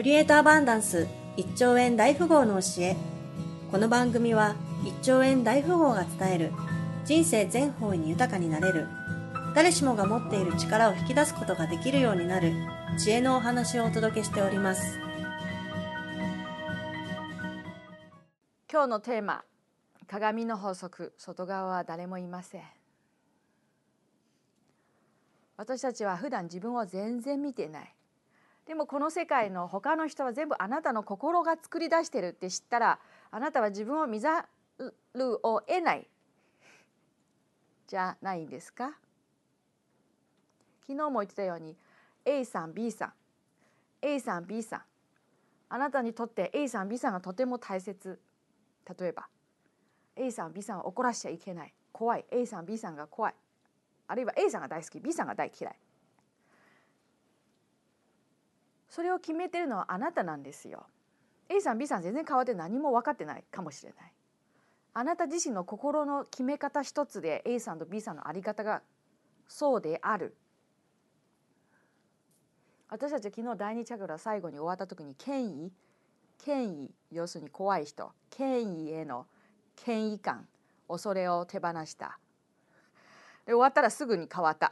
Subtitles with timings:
[0.00, 2.96] クリエイトアバンダンス1兆円大富豪の教え。
[3.70, 6.52] この番組は1兆円大富豪が伝える
[7.04, 8.88] 人生全方位に豊かになれる。
[9.54, 12.54] 誰しもが持っている力を引き出すことができるようになる
[12.98, 14.98] 知恵のお話をお届けしております。
[18.72, 19.44] 今日のテーマ
[20.06, 21.12] 鏡の法則。
[21.18, 22.62] 外側は誰もいません。
[25.58, 27.94] 私たちは普段自分を全然見てない。
[28.70, 33.00] でもこの世界の他の人は全部あなたの心が作り出してるって知ったら
[33.32, 34.46] あなたは自分を見ざ
[35.12, 36.06] るを得ない。
[37.88, 38.92] じゃないんですか？
[40.86, 41.76] 昨日も言ってたように
[42.24, 43.12] A さん B さん。
[44.02, 44.82] A さん B さん。
[45.68, 48.20] あなたにとって A さん B さんがとても大切。
[49.00, 49.26] 例えば
[50.14, 51.74] A さん B さんを怒らしちゃいけない。
[51.90, 52.24] 怖い。
[52.30, 53.34] A さん B さんが怖い。
[54.06, 55.00] あるいは A さんが大好き。
[55.00, 55.74] B さんが大嫌い。
[58.90, 60.84] それを決めてるのはあなたなんですよ。
[61.48, 64.12] A さん B さん全然変わって何も分かってないかもしれない。
[64.92, 68.82] あなた自身の心の決め方一つで A さんと B さんの在り方が
[69.48, 70.36] そうである。
[72.88, 75.72] 私たち昨日第二チャクラ最後に終わった時に権威
[76.44, 79.26] 権威要するに怖い人権威への
[79.76, 80.48] 権威感
[80.88, 82.18] 恐れを手放した。
[83.46, 84.70] で終わったらすぐに変わった。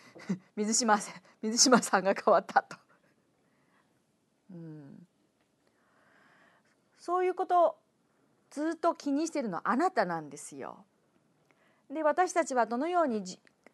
[0.56, 0.98] 水島
[1.40, 2.76] 水島さんが変わったと、
[6.98, 7.76] そういうこと
[8.50, 10.84] ずっと気にしてるのはあなたなんですよ。
[11.90, 13.22] で私たちはどのように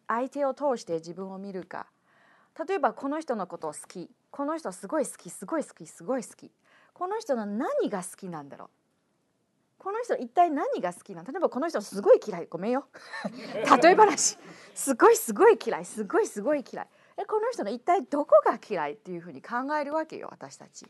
[0.07, 1.87] 相手を通して自分を見るか。
[2.67, 4.09] 例えばこの人のことを好き。
[4.31, 5.29] この人すごい好き。
[5.29, 5.87] すごい好き。
[5.87, 6.51] すごい好き。
[6.93, 8.69] この人の何が好きなんだろう。
[9.77, 11.31] この人一体何が好きなの？
[11.31, 12.47] 例えばこの人すごい嫌い。
[12.49, 12.85] ごめんよ。
[13.81, 14.37] 例え話。
[14.75, 15.85] すごいすごい嫌い。
[15.85, 16.87] すごいすごい嫌い。
[17.17, 18.93] えこの人の一体どこが嫌い？
[18.93, 20.87] っていうふうに考えるわけよ私たち。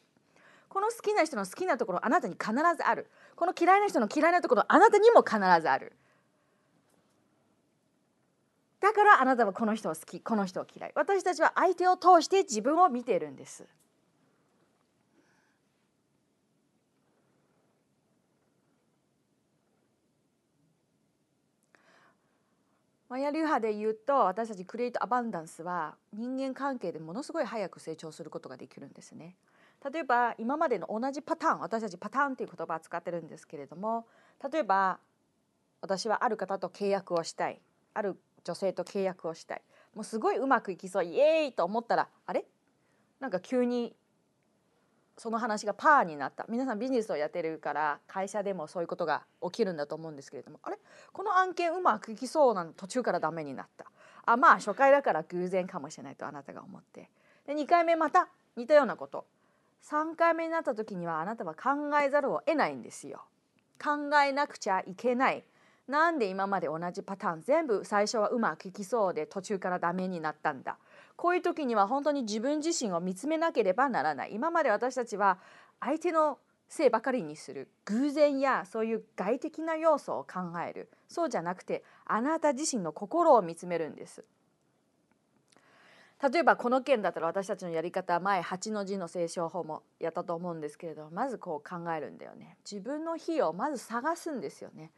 [0.69, 3.09] この好きな人の好きなところあなたに必ずある。
[3.35, 5.93] この嫌いな人の嫌いなところあなたにも必ずある。
[8.79, 10.91] だからあなたはこの人を好きこの人を嫌い。
[10.95, 13.65] 私たちは相手を通して自分を見ているんです。
[23.11, 29.35] マヤ流派で言うと私たちクリエイトアバンダンスは人間関係でものすごい早く成長することができるんですね。
[29.91, 34.05] 例えば今までの同じパターン私たちパターンという言葉を使ってるんですけれども
[34.49, 34.97] 例えば
[35.81, 37.59] 私はある方と契約をしたい。
[37.93, 39.61] ある女性と契約をしたい。
[39.93, 41.03] もうすごいうまくいきそう。
[41.03, 42.45] イエーイと思ったらあれ？
[43.19, 43.93] なんか急に
[45.17, 50.77] その話がパーになった皆さんビジネスをやってるから会社でもそういうことが起きるんだと思うんですけれどもあれ？
[51.11, 53.85] この案件うまくいきそうなの途中からダメになった
[54.25, 57.09] あまあ初回だから偶然かもしれないとあなたが思って
[57.45, 59.25] で2回目また似たようなこと
[59.83, 61.69] 3回目になった時にはあなたは考
[62.03, 63.23] えざるを得ないんですよ。
[63.83, 65.43] 考えなくちゃいけない。
[65.87, 70.77] なんで今まで同じパターン全部最初はうまくいきそうで途中からダメになったんだ。
[71.21, 74.33] こういう時には本当に自分自身を見つめなければならない。
[74.33, 75.37] 今まで私たちは
[75.79, 84.25] 相手のせいばかりにする偶然やそういう外的な要素を考えるそうじゃなくてあなた自身の心を見つめるんです。
[86.23, 94.91] 例えばこの件だったら私たちのやり方は前8の字の聖書法もやったと思うんですけれどまずこう考えるんだよね自分の非をまず探すんですよね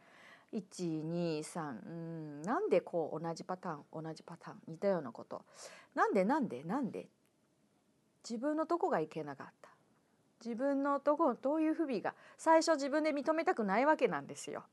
[0.54, 5.44] 123うんなんでこう同じパターン同じパターン似たようなこと。
[5.96, 7.08] なんでなんでなんで？
[8.28, 9.70] 自分のどこがいけなかった。
[10.46, 12.14] 自分のどこどういう不備が？
[12.38, 14.64] 最初自分で認めたくないわけなんですよ。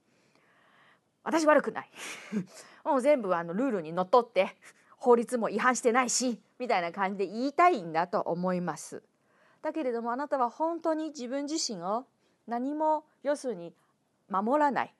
[1.25, 1.91] 私悪くない。
[2.85, 4.57] もう全部あのルールにのっとって
[4.97, 9.03] 法律も違反してないしみたいな感じで言いたいんだと思います。
[9.63, 12.07] だけれどもあなたは本当に自分自身を
[12.47, 13.75] 何も要するに
[14.29, 14.95] 守らない。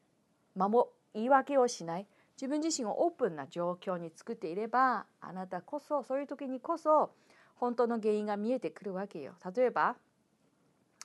[0.55, 2.07] 守言い訳をしない。
[2.37, 7.11] 自分自身をオープンな状況に作っていればあなたこそそういう時にこそ
[7.57, 9.35] 本当の原因が見えてくるわけよ。
[9.55, 9.97] 例えば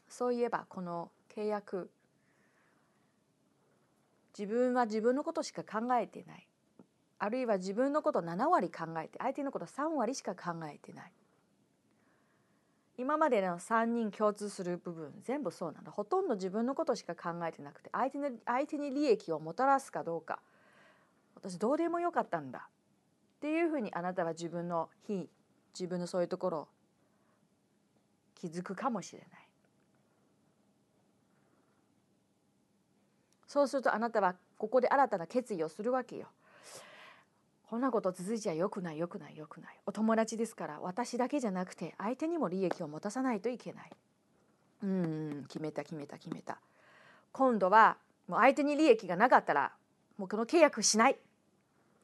[0.07, 1.89] そういえばこの契約
[4.37, 6.47] 自分は自分のことしか考えてない。
[7.19, 11.11] あるいは自分のこと7割考えて相手のこと3割しか考えてない。
[12.97, 15.91] 今までの3人共通する部分全部そうなんだ。
[15.91, 20.39] ほとんど自分のことしか考えてなくて相手の相手に利益をもたらすかどうか。
[21.35, 22.69] 私どうでもよかったんだ
[23.37, 25.29] っていうふうにあなたは自分の非
[25.73, 26.67] 自分のそういうところを
[28.35, 29.29] 気づくかもしれない。
[33.47, 36.27] そうするとあなたはここで新たな決意をするわけよ。
[37.69, 39.79] こんなこと続いちゃよくないよくないよくない。
[39.85, 43.91] お友達ですから私だけじゃなくて相手にも利益を持たさないといけない。
[44.83, 46.59] うん決めた決めた決めた。
[47.31, 47.97] 今度は
[48.27, 49.71] もう相手に利益がなかったら
[50.17, 51.17] もうこの契約しない。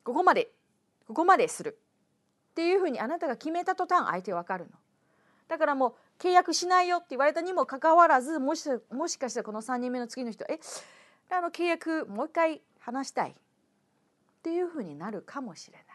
[0.04, 0.52] ここまで
[1.08, 1.78] ここまでする。
[2.52, 4.72] っていうふうにあなたが決めた途端相手わかるの。
[5.48, 5.94] だからもう
[6.24, 10.60] 契約しないよって言われたにもかかわらずもしもしかしたらこの3人目の次の人え
[11.30, 13.36] あの契約もう一回話したい。
[14.42, 15.86] っていうふうになるかもしれない。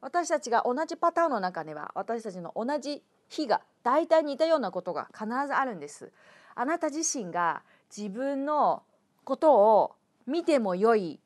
[0.00, 6.12] 私たちが同じパターンの中では私たちの同じ日が大体似たようなことが必ずあるんです。
[6.54, 7.62] あなた自身が
[7.94, 8.82] 自分の
[9.24, 9.96] ことを
[10.26, 11.20] 見てもよい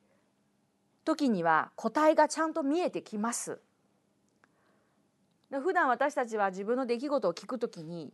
[1.05, 3.59] 時には答えがちゃんと見えてきます。
[5.49, 8.13] 普段私たちは自分の出来事を聞くときに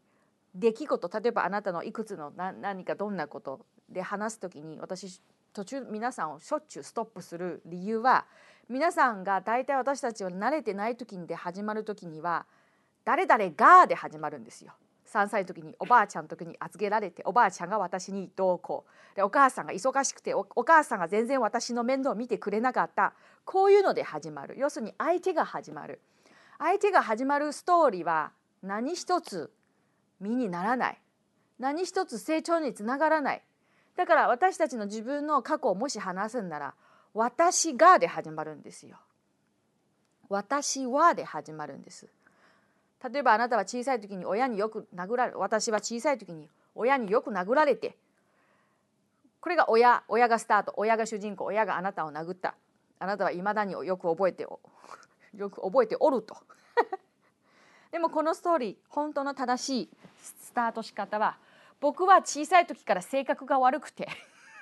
[0.56, 5.22] 出来事例えばあなたのいくつの何かどんなことで話す時に私
[5.54, 8.26] 途中皆さんをしょっちゅうストップする理由は
[8.70, 12.46] 皆さんが大体私たちは慣れてない時にで始まる時には
[13.04, 14.74] 誰々がで始まるんですよ。
[15.08, 19.16] 3歳の時におばあちゃんの時に預けられておばあちゃんが私にどうこう。
[19.16, 23.14] でお母さんが忙しくてお母さんが全然私の面倒を見てくれなかった。
[23.44, 24.56] こういうので始まる。
[24.58, 26.02] 要するに相手が始まる。
[26.58, 28.32] 相手が始まるストーリーは
[28.64, 29.52] 何一つ
[30.20, 31.02] 身にならない。
[31.60, 33.42] 何一つ成長につながらない。
[33.96, 36.74] だから私たちの自分の過去をもし話すんなら
[37.14, 38.98] 私がで始まるんですよ。
[40.28, 42.08] 私はで始まるんです。
[43.12, 47.96] 例えばあなたは小さい時に親によく殴られ私は小さい時に親によく殴られて
[49.40, 52.56] これが親親がスタート親が主人公親があなたを殴った。
[52.98, 54.44] あなたはいまだによく覚えて
[55.36, 56.36] よく覚えておると。
[57.96, 59.90] でもこのストーリー本当の正しい
[60.22, 61.38] スタート仕方は
[61.80, 64.10] 僕は小さい時から性格が悪くて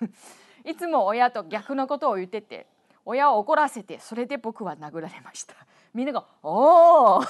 [0.64, 2.68] いつも親と逆のことを言ってて
[3.06, 5.56] 親を怒らせてそれで僕は殴られました。
[5.96, 7.24] みんなが「おお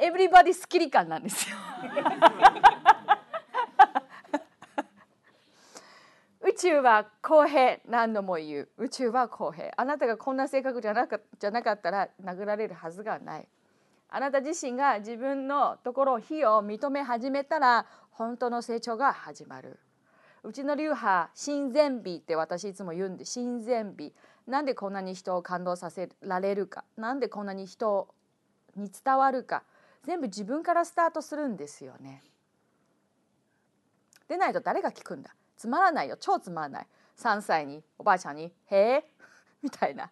[0.00, 1.56] エブリバディスキリ感なんですよ。
[6.40, 8.68] 宇宙は公平何度も言う。
[8.78, 9.74] 宇宙は公平。
[9.76, 13.48] あなたがこんな性格じゃなかじゃなかったら殴られるはずがない。
[14.10, 19.78] あなた自身が自分のところ非を認め始めたら本当の成長が始まる。
[20.44, 24.14] うちの流派親善美って私いつも言うんで親善美。
[24.46, 26.84] なんでこんなに人を感動させられるか。
[26.96, 28.08] なんでこんなに人
[28.76, 29.62] に伝わるか。
[30.04, 32.22] 全部自分からスタートするんですよね。
[34.26, 35.34] でないと誰が聞くんだ。
[35.56, 36.16] つまらないよ。
[36.18, 36.86] 超つまらない。
[37.18, 39.10] 3歳におばあちゃんに「へえ」
[39.60, 40.10] みたいな。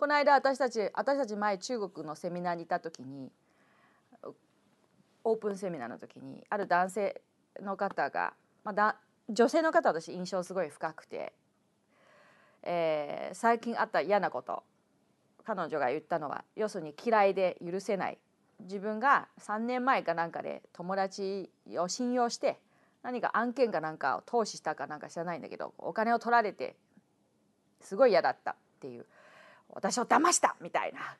[0.00, 3.30] この間私たち私たち前中国のセミナーにいた時に
[5.24, 7.20] オープンセミナーの時にある男性
[7.60, 8.32] の方が、
[8.64, 8.96] まあ、だ
[9.28, 11.34] 女性の方私印象すごい深くて、
[12.62, 14.62] えー、最近あった嫌なこと
[15.44, 18.16] 彼女が言ったのは要するに嫌いで許せない。
[18.60, 22.58] 自分が3年前かなんかで友達を信用して
[23.02, 26.76] 何か案件かなんかを投資したかなんか知らないんだけどお金を取られて
[27.80, 29.04] すごい嫌だったっていう。
[29.74, 31.16] 私を騙したみたいな。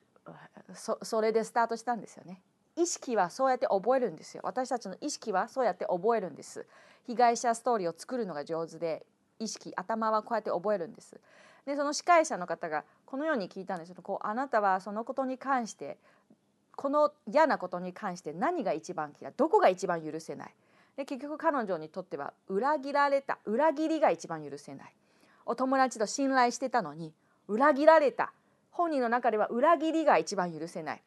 [0.75, 2.43] そそれでスタートしたんですよね。
[2.77, 4.43] 意識はそうやって覚えるんですよ。
[4.45, 6.67] 私たちの意識はそうやって覚えるんです。
[7.07, 9.05] 被害者ストーリーを作るのが上手で
[9.39, 11.21] 意識頭はこうやって覚えるんです。
[11.67, 13.97] でその司会者の方がこのように聞いたんですよ。
[14.03, 15.99] こうあなたはそのことに関して
[16.77, 20.55] この嫌なことに関して何が一番嫌いどこが一番許せない。
[20.97, 24.95] で結局彼女にとっては裏切られた裏切りが一番許せない。
[25.47, 27.13] お友達と信頼してたのに
[27.49, 28.33] 裏切られた。
[28.71, 31.03] 本人の中では裏切りが一番許せない。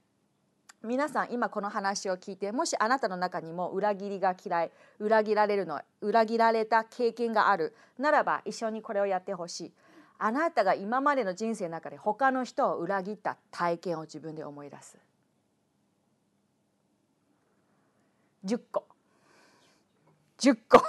[0.83, 9.73] 皆さん今この話を聞いてもしあなたの中にも裏切りが嫌い裏切られるの裏切られた経験があるならば一緒にこれをやってほしい。
[10.19, 14.97] あなたが今までの人生の中で他の人を裏切った体験を自分で思い出す。
[18.45, 18.85] 10個。
[20.37, 20.83] 10個。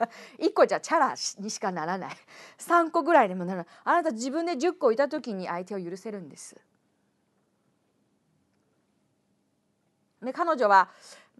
[0.38, 2.16] 1個じゃチャラにしかならない。
[2.58, 6.56] 3個ぐらいでもならないあなた自分で10個いた時に相手を許せるんです。
[10.22, 10.90] で彼女は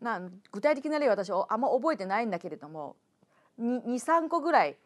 [0.00, 2.96] な具体的な例は私あんま覚えてないんだけれども
[3.60, 4.76] 23個ぐらい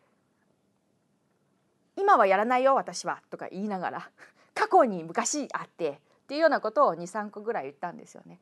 [1.96, 4.10] 「今はやらないよ私は」とか言いながら
[4.54, 8.40] 過去に昔あってっていうようなことを23個ぐらい言ったんですよね。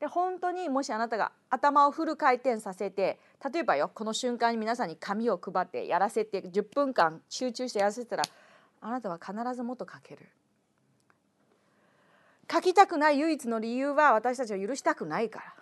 [0.00, 8.24] で本当にもしあなたが頭をフル回転させて例えばよこの瞬間に皆さんに紙を配ってやらせて10分間集中してやらせたら
[8.82, 10.28] あなたは必ずもっと書ける。
[12.50, 15.54] 書きたくない唯一の理由は私たちを許したくないから。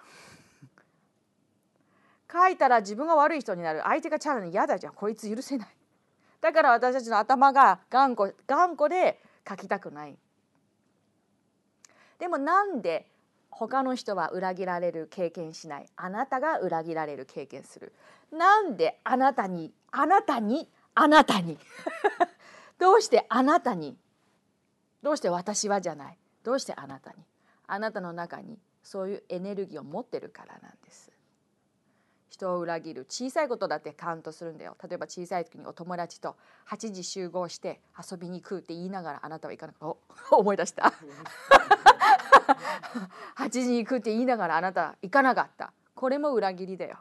[2.30, 3.82] 書いたら自分が悪い人になる。
[3.84, 4.94] 相手がチャラに嫌だじゃん。
[4.94, 5.68] こいつ許せない。
[6.40, 10.16] だから私たちの頭が頑固頑固で書きたくない。
[12.18, 13.06] でもなんで
[13.58, 15.86] 他の人は裏切られる経験しない。
[15.96, 17.92] あなたが裏切られる経験する。
[18.30, 21.58] なんであなたにあなたにあなたに？
[22.78, 23.98] どうしてあなたに？
[25.02, 26.18] どうして私はじゃない？
[26.44, 27.16] どうしてあなたに？
[27.66, 31.10] あなたの中にそういうエネルギーを持ってるからなんです。
[32.28, 34.76] 人を裏切る小さいことだってカウントするんだよ。
[34.82, 36.36] 例えば小さい時にお友達と
[36.68, 39.96] 8時集合して遊びに行くって言いながらあなたは行かなかっ
[40.30, 40.92] た思い出した。
[43.36, 45.72] 8時に行くって言いながらあなた行かなかった。
[45.94, 46.98] これも裏切りだよ。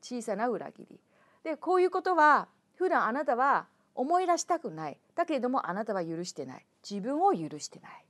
[0.00, 1.00] 小さな裏切り。
[1.42, 4.98] でこういうことは普段あなたは思い出したくない。
[5.14, 6.66] だけれどもあなたは許してない。
[6.88, 8.04] 自分を許してない。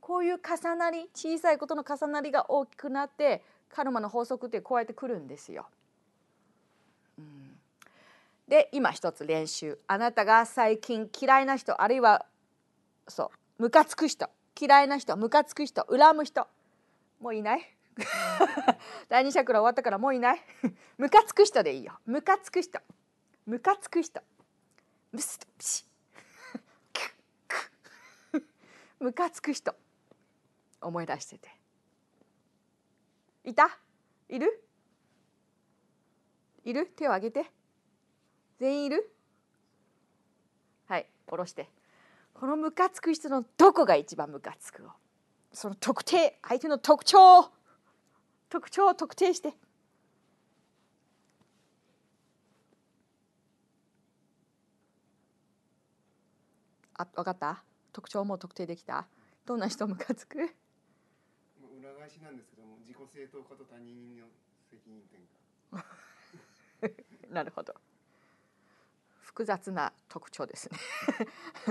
[0.00, 3.42] こういう重なり小さいことの重なりが大きくなって
[3.74, 5.66] カルマの法則ってこうやってくるんですよ。
[7.18, 7.58] うん、
[8.46, 9.78] で今一つ練習。
[9.88, 12.24] あなたが最近嫌いな人あるいは
[13.08, 14.30] そうムカつく人。
[14.60, 16.46] 嫌いな人ムカつく人恨む人。
[17.20, 17.74] もういない。
[19.08, 20.42] 第二チャクラ終わったからもういない。
[20.96, 21.98] ムカつく人でいいよ。
[22.06, 22.78] ムカつく人。
[23.44, 24.22] ムカつく人。
[25.10, 25.84] ムスとピシ。
[29.00, 29.74] ムカつく人。
[30.80, 31.63] 思い出してて。
[33.44, 33.78] いた
[34.28, 34.64] いる
[36.64, 37.50] いる手を挙げて
[38.58, 39.14] 全員いる
[40.88, 41.68] はい下ろして
[42.32, 44.88] このムカつく人のどこが一番ムカつくを
[45.52, 47.50] その特定相手の特徴
[48.48, 49.52] 特徴を特定して
[56.96, 59.06] あ分かった特徴も特定できた
[59.46, 60.50] どんな人ムカつく
[62.04, 64.26] 返しなんですけども自己正当化と他人の
[64.70, 65.24] 責任転
[66.82, 66.92] 嫁
[67.32, 67.74] なるほど。
[69.22, 70.78] 複雑な特徴ですね。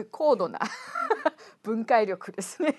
[0.11, 0.59] 高度な
[1.61, 2.75] 分解力ですね。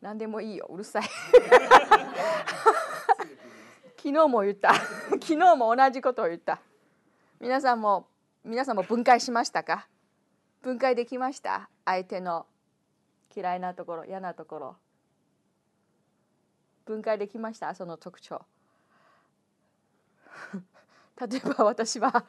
[0.00, 0.66] 何でもいいよ。
[0.70, 1.02] うるさい。
[3.96, 4.72] 昨日も言った。
[4.74, 6.60] 昨日も同じことを言った。
[7.40, 8.08] 皆さんも
[8.44, 9.88] 皆さんも分解しましたか？
[10.62, 11.68] 分解できました？
[11.84, 12.46] 相手の
[13.34, 14.76] 嫌いなところ嫌なところ。
[16.84, 17.74] 分解できました？
[17.74, 18.42] その特徴。
[21.20, 22.24] 例えば私は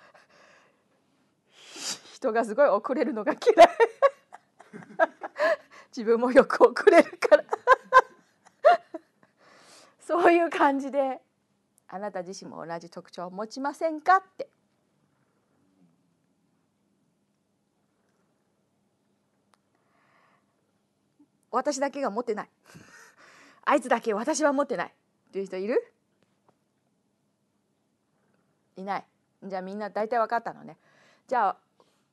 [2.15, 3.69] 人がすごい遅れるのが嫌い。
[5.95, 7.43] 自分もよく遅れるから。
[9.99, 11.21] そういう感じで
[11.87, 14.17] あなた自身も同じ特徴を持ちませんか？
[14.17, 14.49] って。
[21.53, 22.49] 私だけが持ってない。
[23.63, 24.87] あいつだけ私は持ってない。
[24.87, 25.93] っていう人いる？
[28.75, 29.05] いない。
[29.43, 30.77] じゃあみんな大体分かったのね。
[31.27, 31.57] じゃあ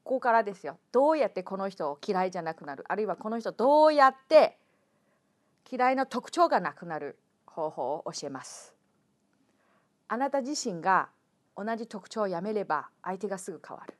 [0.05, 0.79] ここからですよ。
[0.93, 2.85] どうやってこの人を嫌いじゃなくなる？
[2.87, 4.59] あるいはこの人どうやって
[5.73, 8.75] 嫌いな特徴がなくなる方法を教えます。
[10.09, 11.09] あなた自身が
[11.57, 13.95] 同じ特徴をやめれば相手がすぐ変わる。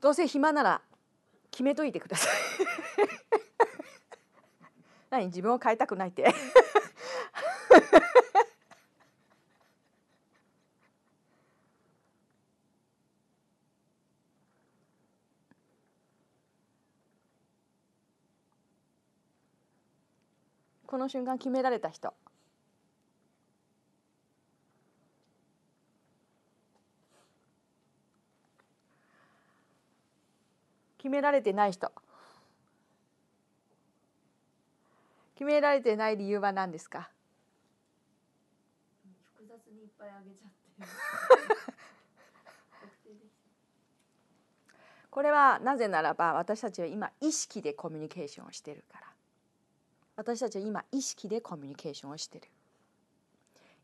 [0.00, 0.80] どうせ暇なら
[1.50, 2.32] 決めといてください。
[5.10, 6.32] 何自分を変えたくないって。
[20.86, 22.14] この瞬間決められた人。
[31.00, 31.90] 決められてない人。
[35.34, 37.08] 決められてない理由は何ですか？
[39.38, 40.56] 複雑にいっぱいあげちゃって
[45.10, 49.06] これはなぜならば私たちは今意識でコミュニケーションをしてるから。
[50.16, 52.46] 私たちは今意識でコミュニケーションをしてる。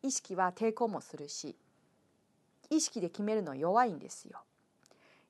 [0.02, 1.56] 意識は抵抗もするし
[2.68, 4.44] 意識で決めるの弱いんですよ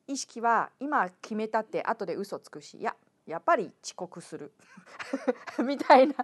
[0.07, 2.95] 意識は今決めたって後で嘘つくしいや
[3.25, 4.53] やっぱり遅刻する。
[5.63, 6.15] みたいな。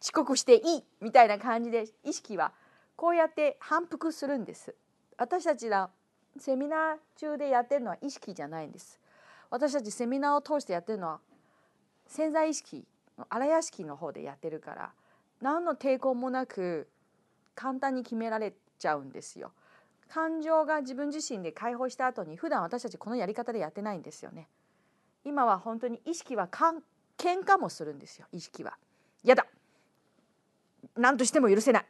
[0.00, 0.84] 遅刻していい。
[1.00, 2.52] みたいな感じで意識は
[2.96, 4.74] こうやって反復するんです。
[5.18, 5.90] 私たちが
[6.38, 8.98] セミナー中でやってるのは意識じゃないんです。
[9.50, 11.20] 私たちセミナーを通してやってるのは
[12.06, 12.86] 潜在意識
[13.28, 14.92] 荒屋敷の方でやってるから
[15.42, 16.88] 何の抵抗もなく
[17.54, 19.52] 簡単に決められちゃうんですよ。
[20.12, 24.46] 感情が自分自身で解放した後に普段私たちこのやり方でやってないんですよね。
[25.24, 26.82] 今は本当に意識はかん
[27.16, 28.76] 喧嘩もするんですよ意識は。
[29.24, 29.46] やだ。
[30.98, 31.86] 何としても許せない。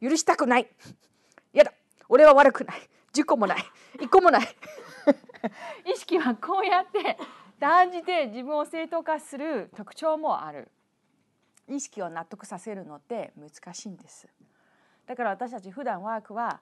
[0.06, 0.68] 許したくない。
[1.54, 1.72] やだ。
[2.10, 2.90] 俺は悪くない。
[3.14, 3.64] 10個もない。
[3.94, 4.56] 1個もない。
[5.86, 7.16] 意識はこうやって
[7.58, 10.70] 断じて自分を正当化する特徴もある。
[11.68, 14.28] 意識を納得させるのって難しいんです。
[15.06, 16.60] だから私たち普段ワークは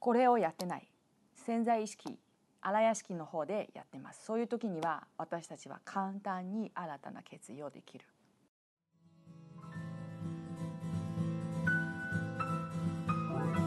[0.00, 0.88] これをやってない。
[1.34, 2.18] 潜在意識
[2.62, 4.24] 荒屋敷の方でやってます。
[4.24, 8.06] そういう時には私たちは簡単に新たな決意をできる。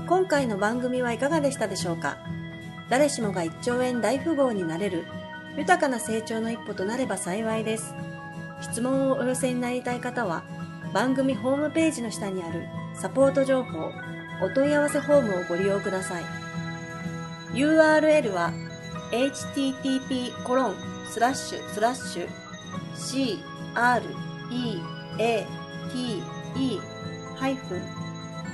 [0.07, 2.17] 今回の番組はいかがでしたでしょうか？
[2.89, 5.05] 誰しもが1兆円大富豪になれる
[5.55, 7.93] 豊かな成長の一歩となれば幸いです。
[8.61, 10.43] 質問をお寄せになりたい方は
[10.93, 13.91] 番組ホームページの下にあるサポート情報
[14.41, 16.23] お問い合わせフォームをご利用ください。
[17.53, 18.51] URL は
[19.11, 20.75] http コロン
[21.07, 22.27] スラッシュスラッシュ
[22.95, 23.39] c
[23.75, 24.03] r
[24.49, 24.81] e
[25.19, 25.45] a
[25.91, 26.17] t
[26.55, 26.79] e
[27.35, 27.81] ハイフン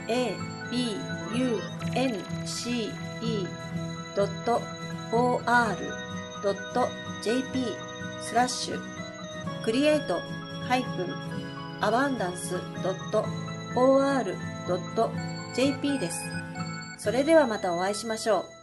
[0.09, 0.35] a
[0.69, 0.97] b
[1.33, 1.59] u
[1.95, 2.91] n c e
[4.15, 4.61] ドット
[5.13, 5.77] o r
[6.43, 6.89] ドット
[7.23, 7.65] j p
[8.21, 8.79] スラッシュ
[9.63, 9.71] ク
[15.53, 16.21] JP です。
[16.97, 18.58] それではまたお会いしましょう。